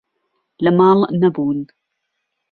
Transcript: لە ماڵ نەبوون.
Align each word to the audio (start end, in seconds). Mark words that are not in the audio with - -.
لە 0.63 0.71
ماڵ 0.79 0.99
نەبوون. 1.21 1.59